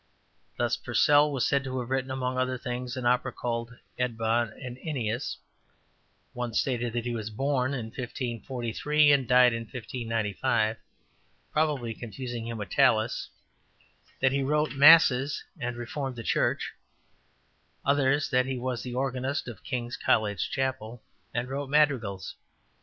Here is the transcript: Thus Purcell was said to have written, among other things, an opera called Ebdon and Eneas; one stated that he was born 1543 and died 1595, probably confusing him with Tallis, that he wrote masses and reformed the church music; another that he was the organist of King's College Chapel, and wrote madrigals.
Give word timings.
Thus 0.57 0.77
Purcell 0.77 1.31
was 1.31 1.45
said 1.45 1.63
to 1.63 1.79
have 1.79 1.91
written, 1.91 2.09
among 2.09 2.35
other 2.35 2.57
things, 2.57 2.97
an 2.97 3.05
opera 3.05 3.31
called 3.31 3.75
Ebdon 3.99 4.51
and 4.59 4.79
Eneas; 4.79 5.37
one 6.33 6.55
stated 6.55 6.93
that 6.93 7.05
he 7.05 7.13
was 7.13 7.29
born 7.29 7.73
1543 7.73 9.11
and 9.11 9.27
died 9.27 9.53
1595, 9.53 10.77
probably 11.53 11.93
confusing 11.93 12.47
him 12.47 12.57
with 12.57 12.71
Tallis, 12.71 13.29
that 14.19 14.31
he 14.31 14.41
wrote 14.41 14.71
masses 14.73 15.43
and 15.59 15.77
reformed 15.77 16.15
the 16.15 16.23
church 16.23 16.73
music; 17.85 17.97
another 17.99 18.19
that 18.31 18.47
he 18.47 18.57
was 18.57 18.81
the 18.81 18.95
organist 18.95 19.47
of 19.47 19.63
King's 19.63 19.97
College 19.97 20.49
Chapel, 20.49 21.03
and 21.31 21.47
wrote 21.47 21.69
madrigals. 21.69 22.35